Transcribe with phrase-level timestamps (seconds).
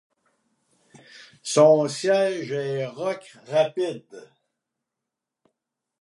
[1.43, 4.31] Son siège est Rock Rapids.